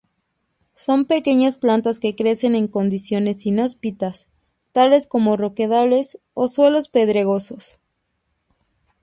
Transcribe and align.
Son 0.73 1.05
pequeñas 1.05 1.59
plantas 1.59 1.99
que 1.99 2.15
crecen 2.15 2.55
en 2.55 2.67
condiciones 2.67 3.45
inhóspitas, 3.45 4.29
tales 4.71 5.05
como 5.05 5.37
roquedales 5.37 6.17
o 6.33 6.47
suelos 6.47 6.89
pedregosos. 6.89 7.77